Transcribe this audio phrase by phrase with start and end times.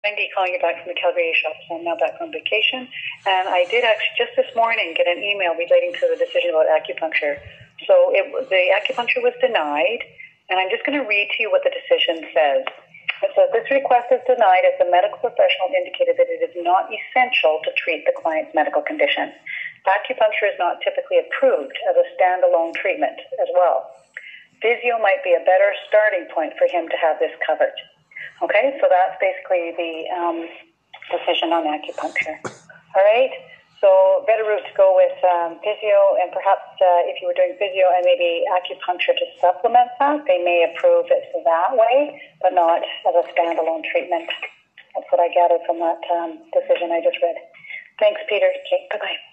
[0.00, 1.68] Wendy calling you back from the Calgary office.
[1.68, 2.88] I'm now back on vacation.
[3.28, 6.72] And I did actually just this morning get an email relating to the decision about
[6.72, 7.36] acupuncture.
[7.84, 10.00] So it, the acupuncture was denied,
[10.48, 12.64] and I'm just going to read to you what the decision says.
[13.20, 16.88] It says this request is denied as the medical professional indicated that it is not
[16.88, 19.28] essential to treat the client's medical condition.
[19.84, 23.92] Acupuncture is not typically approved as a standalone treatment as well.
[24.64, 27.76] Physio might be a better starting point for him to have this covered.
[28.42, 30.48] Okay, so that's basically the um,
[31.10, 32.38] decision on acupuncture.
[32.96, 33.30] All right,
[33.80, 37.56] so better route to go with um, physio, and perhaps uh, if you were doing
[37.56, 42.82] physio and maybe acupuncture to supplement that, they may approve it that way, but not
[43.08, 44.28] as a standalone treatment.
[44.94, 47.36] That's what I gathered from that um, decision I just read.
[47.98, 48.48] Thanks, Peter.
[48.66, 49.29] Okay, bye bye.